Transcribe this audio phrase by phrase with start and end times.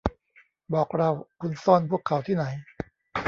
[0.73, 1.09] บอกเรา-
[1.41, 2.45] คุณซ่อนพวกเขาที่ไหน